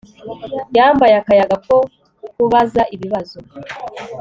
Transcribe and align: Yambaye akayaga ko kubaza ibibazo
Yambaye 0.77 1.13
akayaga 1.21 1.55
ko 1.67 1.75
kubaza 2.35 2.81
ibibazo 2.95 3.37